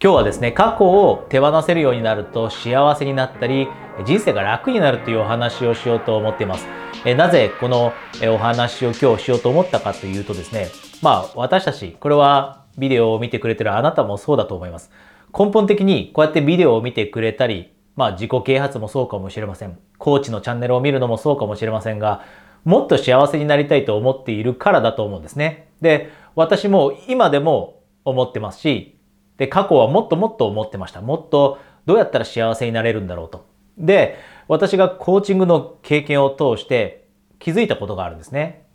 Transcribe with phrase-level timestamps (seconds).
[0.00, 3.66] 今日はですね、過去を手放せるようになると幸せになったり、
[4.06, 6.68] 人生が楽になるというお話をしようと思っています。
[7.04, 7.92] えなぜこの
[8.32, 10.68] お話を今日しようと思ったかというとですね、
[11.02, 14.92] まあ私たち、これはビデオを見てくれてるあなたもそうだと思います。
[15.36, 19.80] 根本的にこうやってビデオを見てくれたり、まあ自己啓発もそうかもしれません。
[19.98, 22.22] コーチのチャンネルを見るのもそうかもしれませんが、
[22.62, 25.70] もっと幸せになりたいと思っているからだと思うんですね。
[25.80, 28.94] で、私も今でも思ってますし、
[29.38, 31.00] で、過去はもっともっと思ってました。
[31.00, 33.46] もっとどうやったら幸せになれるんだろうと。
[33.78, 37.06] で、私がコーチングの経験を通して
[37.38, 38.66] 気づいたことがあるんですね。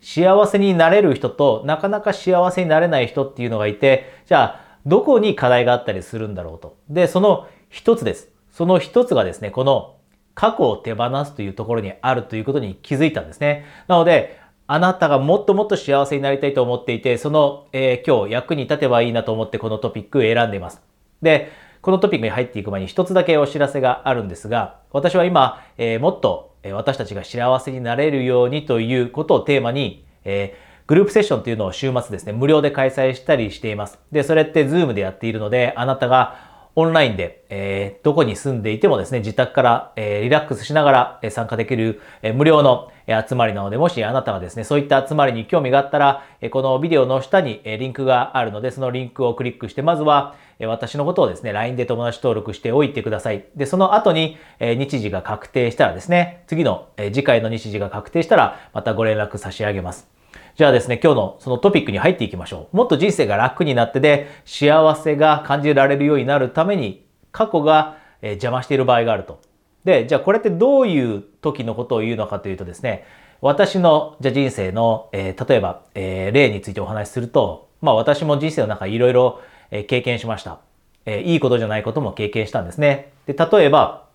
[0.00, 6.76] 幸せになれる人となかなか幸せになれない人っていうのがいて、じゃあ、どこに課題があったりするんだろうと。
[6.88, 8.30] で、その一つです。
[8.50, 9.96] その一つがですね、この
[10.34, 13.64] 過去を手放すというところにあるということに気づいたんですね。
[13.86, 14.38] なので、
[14.70, 20.82] あなたがもっともっと幸せになりたいと思っていて、その、えー、今日役に立てばいいなと思ってこのトピックを選んでいます。
[21.22, 21.50] で、
[21.80, 33.98] このトピックに入っていく前に一つだけお知らせがあるんですが、私は今、えー、もっと私たちが幸せになれるようにということをテーマに、えー、グループセッションというのを週末ですね、無料で開催したりしています。
[34.12, 36.47] で、それって Zoom でやっているので、あなたが
[36.78, 42.92] オンラインで、えー、どこに住んでいてもですね、自宅から、えー、リラックスしながら、参加できる、え無料の、
[43.28, 53.44] 集まりなので、もしあなたがですね、そういった集まりに興味があったら、えこのビデオの下に、えリンクがあるので、そのリンクをクリックして、まずは、え私のことをですね、LINE で友達登録しておいてください。
[53.56, 60.17] で、その後に、え日時が確定したらですね、次の、え次回の日時が確定したら、またご連絡差し上げます。
[60.58, 62.76] じゃあですね、今日のそのトピックに入っていきましょう。
[62.76, 69.40] もっと人生が楽になってで、幸せが感じられるようになるために過去が邪魔している場合があると。
[69.84, 73.04] で、じゃあこれってどういう時のことを言うのかというとですね、
[73.40, 80.58] 私のじゃ人生の、えー、例えば、えー、例についてお話しすると、まあ私も人生の中いろいろ経験しました。
[81.06, 83.12] えー、いいことじゃないことも経験したんですね。
[83.26, 84.06] で、例えば、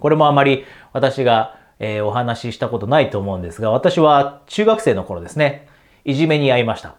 [0.00, 5.68] これもあまり私が、え、お話ししたことないと思うんですが、私は中学生の頃ですね、
[6.04, 6.96] いじめに遭いました。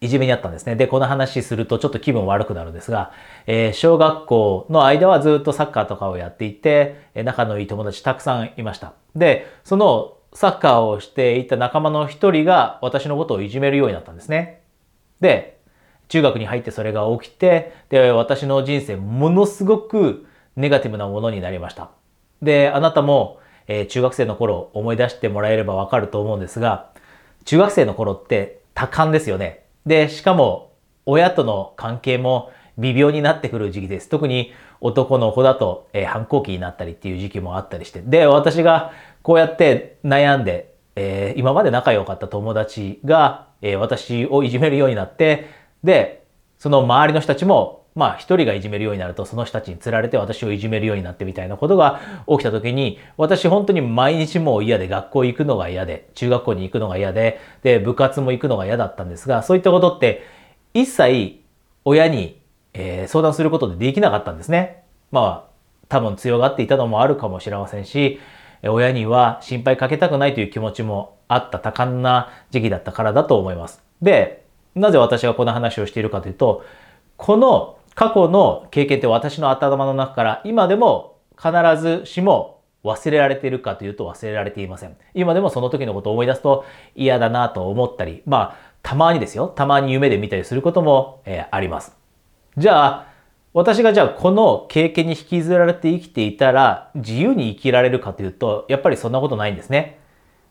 [0.00, 0.76] いじめにあったんですね。
[0.76, 3.12] で、この話するとちょっと気分悪くなるんですが、
[3.46, 8.92] えー、小学校の間はずっとサッカーとかをやっていて、仲のいい友達たくさんいました。
[9.16, 14.62] で、そのサッカーをしていた仲間の一人が私のことをいじめるようになったんですね。
[15.20, 15.58] で、
[16.08, 21.90] 中学に入ってそれが起きて、で、私の人生ものすごくネガティブなものになりました。
[22.42, 26.90] で、あなたも、えー、中学生の頃思い出してもらえればわかると思うんですが、
[27.44, 29.64] 中学生の頃って多感ですよね。
[29.86, 30.72] で、しかも
[31.06, 34.08] 親との関係も微妙になってくる時期です。
[34.08, 38.02] 特に男の子だと、えー、反抗期になったりっていう時期もあったりして。
[38.02, 45.48] で、私がこうやって悩んで、えー、今まで仲良かった友達が、えー、私をいじめるようになって、
[45.82, 46.24] で、
[46.58, 60.24] その周りの人たちも、まあ一人がいじめるようになるとその人たちに釣られて私をいじめるようになってみたいなことが起きた時に私本当に毎日もう嫌で学校行くのが嫌で中学校に行くのが嫌でで部活も行くのが嫌だったんですがそういったことって
[60.72, 61.40] 一切
[61.84, 62.40] 親に、
[62.72, 64.82] えー、相談することでできなかったんですね。
[65.12, 65.54] まあ
[65.88, 68.18] 多分強がっていたのもあるかもしれませんし
[68.62, 73.82] 親には心配かけたくないという気持ちもあった多感な時期だったからだと思います。
[74.02, 74.44] で
[74.74, 76.64] なぜ私がこの話をしているかというと、
[77.16, 84.96] この過去の経験って私の頭の中から今でも必ずしも忘れられているかというと忘れられていません。
[85.14, 89.48] 今でもその時のことを思い出すと嫌だなと思ったり、まあ、たまにですよ。
[89.48, 91.96] たまに夢で見たりすることも、えー、あります。
[92.58, 93.06] じゃあ、
[93.54, 99.98] 私がじゃあこの経験に引きずられて生きていたら自由に生きられるかというと、やっぱりそんなことないんですね。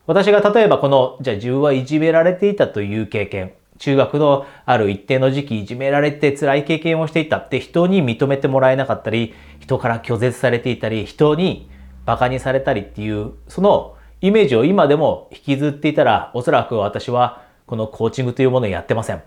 [0.07, 11.69] 私が例えばこの、じゃあ自分はいじめられていたという経験、中学のある一定の時期いじめられて辛い経験をしていたって人に認めてもらえなかったり、人から拒絶されていたり、人に
[12.05, 19.21] 馬鹿にされたりっていう、そのイメージを今でも引きずっていたら、おそらく私はこのコーチングというものをやってません。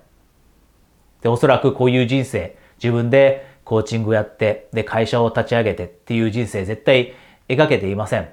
[1.20, 7.12] で、おそらくこういう人生、自分でコーチングやって、で、会社を立ち上げてっていう人生絶対
[7.50, 8.30] 描けていません。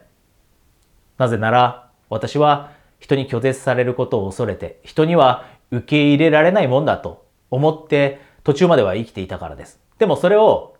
[1.17, 2.71] なぜなら、私は
[3.03, 9.79] 人に拒絶されることを恐れて、人には受け入れられないもんだと思って途中までは生きていたからです。
[9.97, 10.75] でもそれを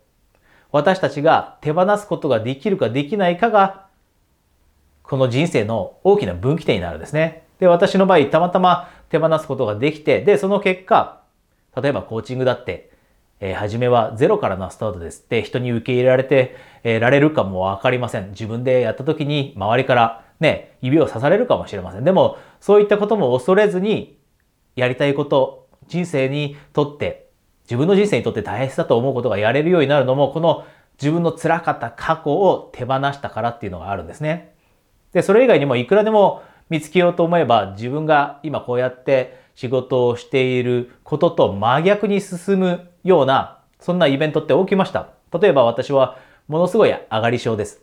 [0.71, 3.87] 私たちが手放すことができるかできないかが
[5.03, 7.43] この人生の大きな分岐点になるんですね。
[7.59, 11.21] で、私の場合たまたま手放すことができて、で、その結果、
[11.79, 12.91] 例えばコーチングだって、
[13.39, 15.25] えー、初めはゼロからのスタートです。
[15.29, 18.29] で、人に受け入れられて、えー、られるかもわかりません。
[18.29, 22.03] 自分でやった時に周りからね、指を刺されるかもしれません。
[22.03, 24.17] でも、そういったことも恐れずに
[24.75, 27.23] やりたいこと、人生にとって
[27.65, 30.65] 自分の人生にとって大切だと思うことがやれるようになるのも、この
[31.01, 34.53] 自分の辛かった過去を手放したからっていうのがあるんですね。
[35.13, 45.09] で、それ以外にもいくらでも見つけようと思えば自分が今こうやって仕事をしていることと真逆に進むようなそんなイベントって起きました。
[45.39, 46.17] 例えば私は
[46.47, 47.81] ものすごい上がり症です。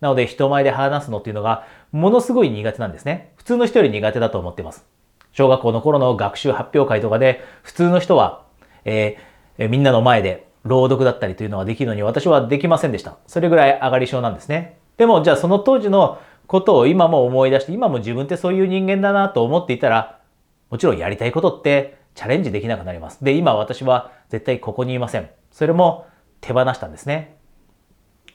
[0.00, 3.32] なので人前で話すのっていうのがものすごい苦手なんですね。
[3.36, 4.86] 普通の人より苦手だと思っています。
[5.32, 8.44] 小学校の頃の学習発表会とかで普通の人は、
[8.84, 13.16] えー、みんなの前で朗読だったりというのができるのに私はできませんでした。
[13.26, 14.78] それぐらい上がり症なんですね。
[14.96, 20.20] でもじゃあその当時のことを今も思い出して今も自分ってそういう人間だなと思っていたら
[20.68, 23.24] もちろんやりたいことってチャレンジできなくなります。
[23.24, 25.30] で、今私は絶対ここにいません。
[25.50, 26.06] それも
[26.40, 27.36] 手放したんですね。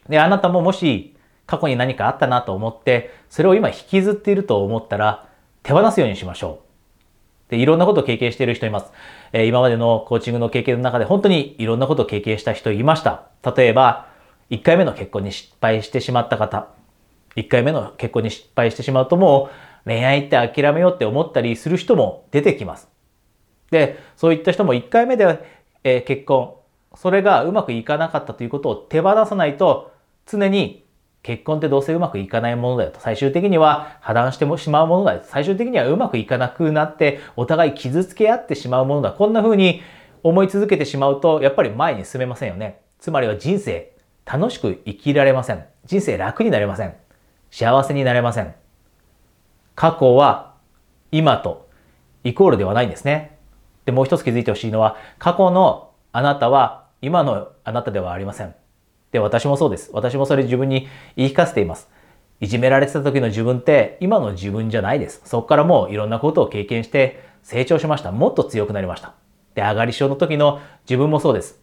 [0.08, 1.16] で、あなたももし
[1.46, 5.28] 過去に何かあったなと思って、それを今引きずっていると思ったら
[5.62, 6.65] 手放すようにしましょう。
[7.48, 8.92] で、いろんなことを経験している人います。
[9.32, 13.28] えー、今までのコーチングの経験の中で本当にいろんなことを経験した人いました。
[13.56, 14.08] 例えば、
[14.50, 16.68] 1回目の結婚に失敗してしまった方。
[17.36, 19.50] 1回目の結婚に失敗してしまうとも
[19.84, 22.88] う恋愛って諦めようって思ったりする人も出てきます。
[23.70, 25.38] で、そういった人も1回目で、
[25.84, 26.54] えー、結婚、
[26.94, 29.92] それがうまくいかなかったということを手放さないと
[30.24, 30.85] 常に
[31.26, 33.00] 結婚ってどうせうまくいかないものだよと。
[33.00, 35.26] 最終的には破談してもしまうものだよと。
[35.26, 39.10] 最終的にはうまくいかなくなってお互い傷つけ合ってしまうものだ。
[39.10, 39.82] こんな風に
[40.22, 42.80] 思い続けてしまうとやっぱり前に進めませんよね。
[43.00, 43.92] つまりは人生
[44.24, 45.64] 楽しく生きられません。
[45.84, 46.94] 人生楽になれません。
[47.50, 48.54] 幸せになれません。
[49.74, 50.54] 過去は
[51.10, 51.68] 今と
[52.22, 53.36] イコールではないんですね。
[53.84, 58.54] で、もう一つ気づいてほしいのは過去のあなたは今のあなたではありません。
[59.16, 59.88] で、私もそうです。
[59.94, 61.88] 私もそれ自分に言い聞かせています。
[62.38, 65.22] いじめられてた時の自分って今の自分じゃないです。
[65.24, 68.12] そこからもういろんなことを経験して成長しました。
[68.12, 69.14] もっと強くなりました。
[69.54, 71.58] で、上がり症の時の自分もそうです。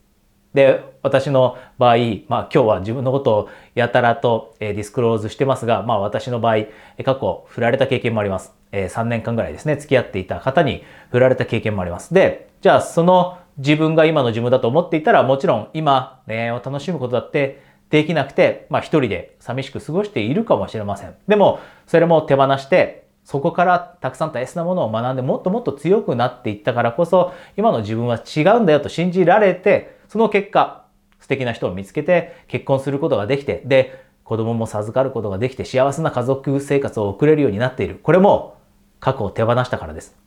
[0.55, 1.97] で、私の場合、
[2.27, 6.65] まあ今日は自分のことをやたらと、えディスクローズしてますが、まあ私の場合、
[7.05, 8.51] 過去振られた経験もあります。
[8.71, 12.15] え3年間ぐらいですね、付き合っていた方に振られた経験もあります。
[12.15, 21.15] で、じゃあその自分が今の自分だと思っていたらもちろん今恋愛を楽しむことだってできなくて、まあ一人で寂しく過ごしているかもしれません。
[21.27, 30.85] でもそれも手放してそこからたくさん大切なものを学んでもっともっと強くなっていったからこそ今の自分は違うんだよと信じられてその結果
[31.19, 37.99] 素敵な人を見つけて結婚することができてで子供も授かることができて幸せな家族生活を送れるようになっている。
[38.01, 38.57] これも
[38.99, 40.17] 過去を手放したからです。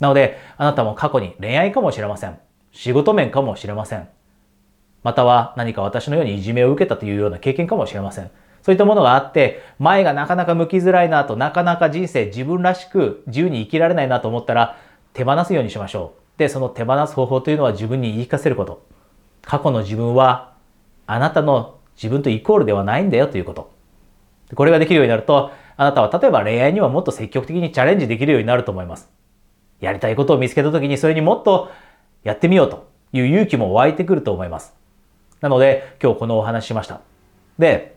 [0.00, 2.38] なのであなたも過去に恋愛かもしれません。
[2.72, 4.08] 仕事面かもしれません。
[5.02, 8.30] または何か私のようにいじめを受けたというような経験かもしれません。
[8.62, 14.76] そういったものがあって、前がなかなか向きづらいなと、なかなか人生自分らしく自由に生きられないなと思ったら、
[15.14, 16.38] 手放すようにしましょう。
[16.38, 18.84] で、その手放す方法というのは自分に言い聞かせること。
[19.42, 20.52] 過去の自分は、
[21.06, 23.70] あなたの自分とイコールではないんだよということ。
[24.54, 29.08] これができるようになると、あなたは例えば恋愛にはもっと積極的にチャレンジできるようになると思います。
[29.80, 31.70] やりたいことを見つけた時にそれにもっと
[32.24, 34.74] やってみようという勇気も湧いてくると思います。
[35.40, 37.00] なので、今日このお話しました。
[37.58, 37.96] で、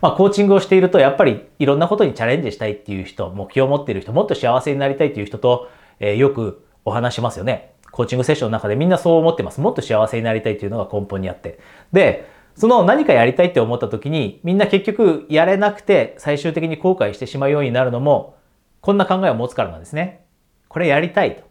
[0.00, 5.68] まあ、コーチングをしていると、やっぱりいろんなことにチャレンジしたいっていう人、目標を持っている人、もっと幸せになりたいっていう人と、
[6.00, 7.72] えー、よくお話しますよね。
[7.92, 9.60] コーチングセッションの中でみんなそう思ってます。
[9.60, 11.60] もっと幸せになりたいっていうのが根本にあって。
[11.92, 12.26] で、
[12.56, 18.36] その何かやりたいって思った時に、みんな結局やれなくて最終的に後悔してしまうようになるのも、
[18.80, 20.24] こんな考えを持つからなんですね。
[20.68, 21.42] これやりたいと。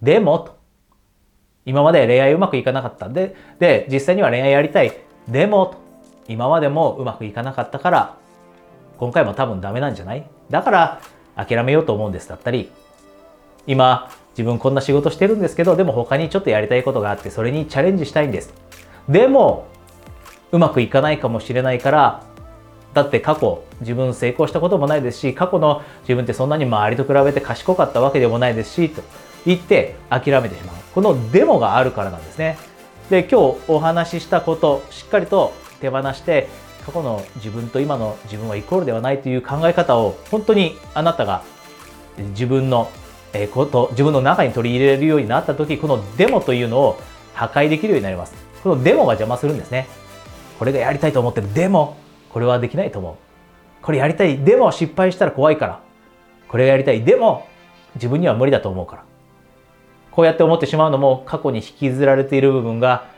[0.00, 0.61] でも、と。
[1.64, 3.12] 今まで恋愛うまくいかなかったん。
[3.12, 4.92] で、で、実際には恋愛やりたい。
[5.28, 5.76] でも、
[6.28, 8.16] 今までもうまくいかなかったから、
[8.98, 10.24] 今回も多分ダメなんじゃない？
[10.50, 11.00] だから
[11.36, 12.70] 諦めようと思うんですだったり、
[13.66, 18.54] 今自分こんな仕事してるんですけど、でも他にちょっとやりたいことがあって、それにチャレンジしたいんです。
[19.08, 19.66] でも、
[20.52, 22.22] うまくいかないかもしれないから、
[22.94, 29.02] だって過去自分成功したこともないですし、過去の自分ってそんなに周りと比べて賢かったわけでもないですし、と
[29.46, 30.76] 言って諦めてしまう。
[30.94, 32.58] このデモがあるからなんですね。
[33.10, 36.48] で、今日お話ししたこと、しっかりと手放して、
[36.86, 41.42] 過去の自分と今の自分はイコールではないという考え方を本当にあなたが
[42.30, 42.90] 自分の
[43.54, 46.98] こと、自分の中に取り入れるようになった時、このデモというのを
[47.34, 48.34] 破壊できるようになります。
[48.62, 49.86] このデモが邪魔するんですね。
[50.58, 51.52] これがやりたいと思ってる。
[51.54, 51.96] でも、
[52.30, 53.14] これはできないと思う。
[53.84, 54.38] これやりたい。
[54.38, 55.80] でも失敗したら怖いから。
[56.48, 57.02] これがやりたい。
[57.02, 57.48] でも、
[57.94, 59.04] 自分には無理だと思うから。
[60.12, 63.08] こうやって思ってしまうのも過去に引きずられている部分が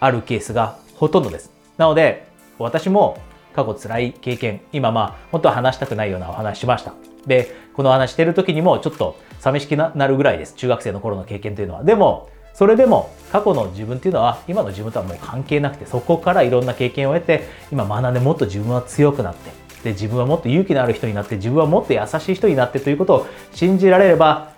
[0.00, 1.52] あるケースがほとんどです。
[1.76, 2.26] なので、
[2.58, 3.18] 私も
[3.54, 6.94] 過去辛い経験、今まあ、本当は話したくないようなお話しました。
[7.26, 10.54] で、この話してる時にもちょっと寂しくなるぐらいです。
[10.54, 11.84] 中学生の頃の経験というのは。
[11.84, 19.52] でも、それでも過去の自分っていうのは今の自分とはもう関係なくてそこからいろんな経験を得て今学んでもっと自分は強くなって
[19.84, 24.57] で自分はもっと勇気のある人になって自分はもっと優しい人になってということを信じられれば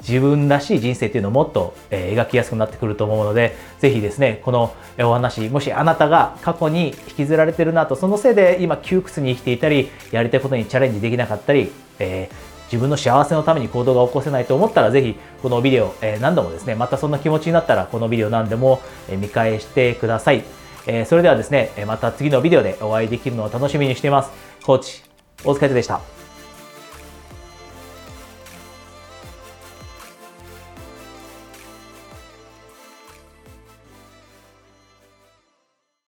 [0.00, 20.44] 自分らしい人生っていうのをもっと、え描きやすくなってくると思うので、ぜひですね、このお話、もしあなたが過去に引きずられてるなと、そのせいで今窮屈に生きていたり、やりたいことにチャレンジできなかったり、えー、自分の幸せのために行動が起こせないと思ったら、ぜひこのビデオ、え、何度もですね、またそんな気持ちになったら、このビデオ何でも見返してください。
[20.86, 24.30] え、それではですね、また次のビデオでお会いできるのを楽しみにしています。
[24.64, 25.02] コーチ、
[25.44, 26.19] 大塚でした。